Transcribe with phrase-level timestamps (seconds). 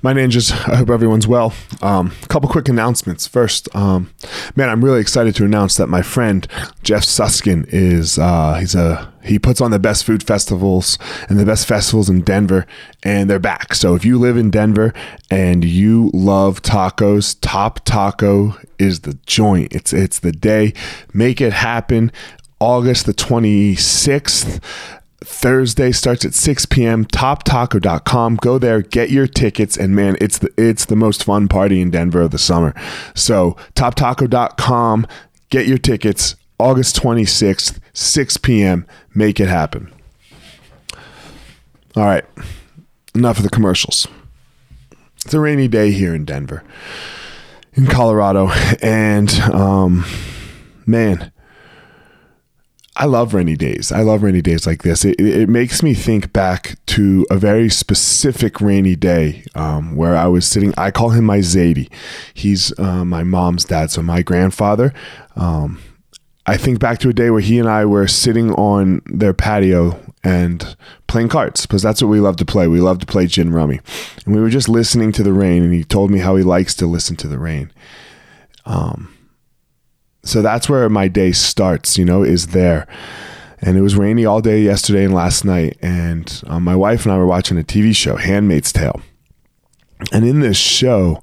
[0.00, 1.52] My ninjas, I hope everyone's well.
[1.82, 3.26] Um, a couple quick announcements.
[3.26, 4.12] First, um,
[4.54, 6.46] man, I'm really excited to announce that my friend
[6.84, 10.98] Jeff Suskin is uh, he's a he puts on the best food festivals
[11.28, 12.64] and the best festivals in Denver,
[13.02, 13.74] and they're back.
[13.74, 14.94] So if you live in Denver
[15.30, 19.74] and you love tacos, Top Taco is the joint.
[19.74, 20.74] It's it's the day.
[21.12, 22.12] Make it happen.
[22.60, 24.60] August the 26th.
[25.24, 27.04] Thursday starts at 6 p.m.
[27.04, 28.36] TopTaco.com.
[28.36, 31.90] Go there, get your tickets, and man, it's the it's the most fun party in
[31.90, 32.72] Denver of the summer.
[33.14, 35.06] So TopTaco.com,
[35.50, 36.36] get your tickets.
[36.60, 38.84] August 26th, 6 p.m.
[39.14, 39.92] Make it happen.
[41.96, 42.24] All right,
[43.14, 44.06] enough of the commercials.
[45.24, 46.64] It's a rainy day here in Denver,
[47.74, 48.48] in Colorado,
[48.82, 50.04] and um,
[50.86, 51.32] man
[53.00, 53.92] I love rainy days.
[53.92, 55.04] I love rainy days like this.
[55.04, 60.26] It, it makes me think back to a very specific rainy day um, where I
[60.26, 60.74] was sitting.
[60.76, 61.88] I call him my Zadie.
[62.34, 64.92] He's uh, my mom's dad, so my grandfather.
[65.36, 65.80] Um,
[66.44, 70.00] I think back to a day where he and I were sitting on their patio
[70.24, 72.66] and playing cards because that's what we love to play.
[72.66, 73.78] We love to play gin rummy,
[74.26, 75.62] and we were just listening to the rain.
[75.62, 77.70] And he told me how he likes to listen to the rain.
[78.66, 79.14] Um,
[80.28, 82.86] so that's where my day starts, you know, is there.
[83.60, 85.78] And it was rainy all day yesterday and last night.
[85.80, 89.00] And um, my wife and I were watching a TV show, Handmaid's Tale.
[90.12, 91.22] And in this show,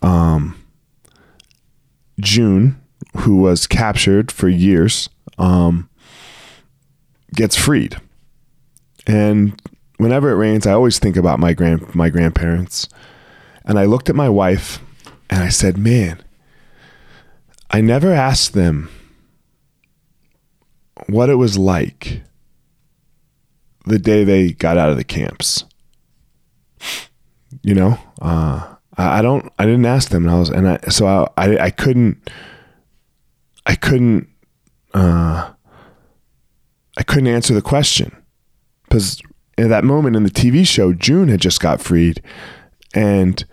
[0.00, 0.56] um,
[2.18, 2.80] June,
[3.18, 5.90] who was captured for years, um,
[7.34, 7.96] gets freed.
[9.06, 9.60] And
[9.98, 12.88] whenever it rains, I always think about my grand my grandparents.
[13.66, 14.80] And I looked at my wife
[15.28, 16.22] and I said, "Man,
[17.70, 18.90] I never asked them
[21.06, 22.22] what it was like
[23.86, 25.64] the day they got out of the camps.
[27.62, 29.52] You know, uh, I, I, don't.
[29.58, 32.30] I didn't ask them, and I was, and I so I, I, I couldn't,
[33.66, 34.28] I couldn't,
[34.94, 35.50] uh,
[36.96, 38.16] I couldn't answer the question
[38.84, 39.20] because
[39.58, 42.22] at that moment in the TV show, June had just got freed,
[42.94, 43.44] and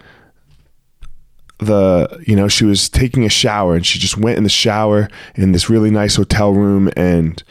[1.59, 5.09] the you know she was taking a shower and she just went in the shower
[5.35, 7.43] in this really nice hotel room and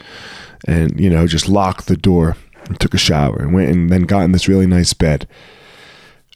[0.67, 4.03] and you know just locked the door and took a shower and went and then
[4.03, 5.27] got in this really nice bed.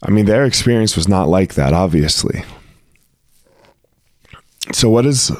[0.04, 2.44] I mean their experience was not like that obviously.
[4.74, 5.32] So what is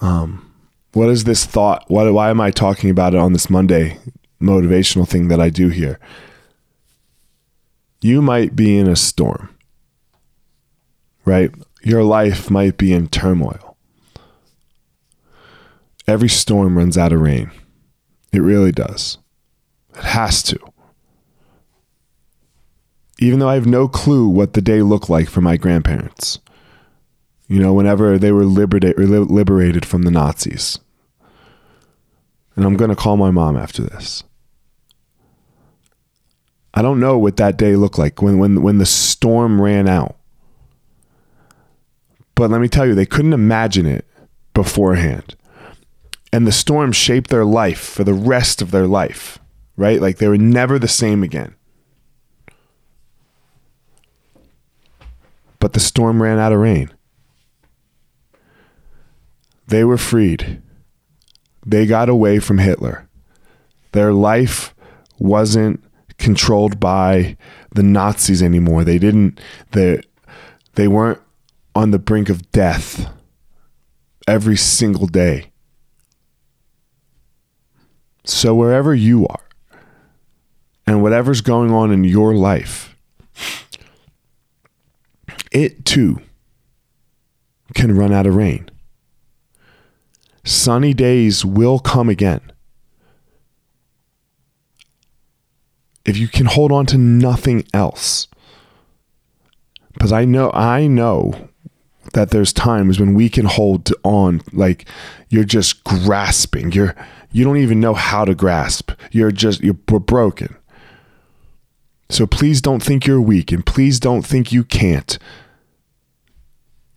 [0.00, 0.52] um
[0.94, 1.84] what is this thought?
[1.88, 3.98] What why am i talking about it on this monday
[4.40, 6.00] motivational thing that i do here?
[8.00, 9.54] You might be in a storm
[11.28, 11.52] right
[11.82, 13.76] your life might be in turmoil.
[16.06, 17.50] Every storm runs out of rain.
[18.32, 19.18] It really does.
[19.96, 20.58] It has to.
[23.18, 26.38] Even though I have no clue what the day looked like for my grandparents,
[27.48, 30.78] you know, whenever they were liberated from the Nazis.
[32.54, 34.22] And I'm going to call my mom after this.
[36.74, 40.17] I don't know what that day looked like when, when, when the storm ran out.
[42.38, 44.06] But let me tell you, they couldn't imagine it
[44.54, 45.34] beforehand.
[46.32, 49.40] And the storm shaped their life for the rest of their life,
[49.76, 50.00] right?
[50.00, 51.56] Like they were never the same again.
[55.58, 56.92] But the storm ran out of rain.
[59.66, 60.62] They were freed.
[61.66, 63.08] They got away from Hitler.
[63.90, 64.76] Their life
[65.18, 65.82] wasn't
[66.18, 67.36] controlled by
[67.74, 68.84] the Nazis anymore.
[68.84, 69.40] They didn't
[69.72, 70.02] they
[70.76, 71.20] they weren't
[71.74, 73.10] on the brink of death
[74.26, 75.50] every single day.
[78.24, 79.48] So, wherever you are
[80.86, 82.94] and whatever's going on in your life,
[85.50, 86.20] it too
[87.74, 88.68] can run out of rain.
[90.44, 92.40] Sunny days will come again.
[96.04, 98.28] If you can hold on to nothing else,
[99.92, 101.48] because I know, I know
[102.12, 104.88] that there's times when we can hold on like
[105.28, 106.72] you're just grasping.
[106.72, 106.94] You're
[107.30, 108.92] you don't even know how to grasp.
[109.10, 110.56] You're just you're broken.
[112.10, 115.18] So please don't think you're weak and please don't think you can't.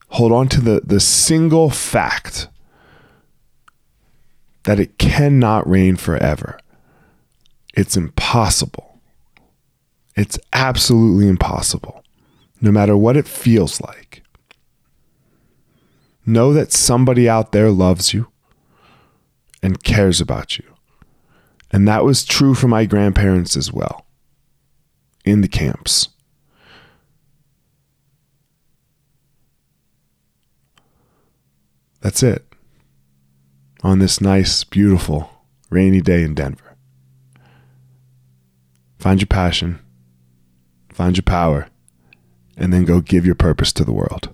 [0.09, 2.47] Hold on to the the single fact
[4.63, 6.59] that it cannot rain forever.
[7.73, 8.99] It's impossible.
[10.15, 12.03] It's absolutely impossible.
[12.59, 14.20] No matter what it feels like
[16.25, 18.27] Know that somebody out there loves you
[19.63, 20.65] and cares about you.
[21.71, 24.05] And that was true for my grandparents as well
[25.23, 26.09] in the camps.
[32.01, 32.45] That's it
[33.83, 35.29] on this nice, beautiful,
[35.69, 36.75] rainy day in Denver.
[38.97, 39.79] Find your passion,
[40.91, 41.67] find your power,
[42.57, 44.29] and then go give your purpose to the world.